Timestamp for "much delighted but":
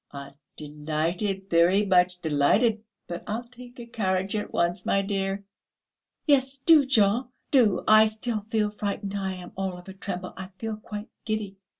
1.85-3.23